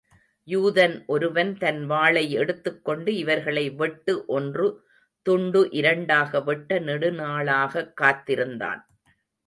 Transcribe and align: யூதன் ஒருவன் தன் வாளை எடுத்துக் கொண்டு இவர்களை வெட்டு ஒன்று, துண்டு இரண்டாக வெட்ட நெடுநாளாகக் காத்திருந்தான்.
யூதன் 0.47 1.05
ஒருவன் 1.05 1.57
தன் 1.57 1.85
வாளை 1.85 2.31
எடுத்துக் 2.31 2.85
கொண்டு 2.85 3.15
இவர்களை 3.15 3.69
வெட்டு 3.69 4.25
ஒன்று, 4.25 4.83
துண்டு 5.21 5.67
இரண்டாக 5.71 6.41
வெட்ட 6.41 6.79
நெடுநாளாகக் 6.79 7.93
காத்திருந்தான். 7.93 8.87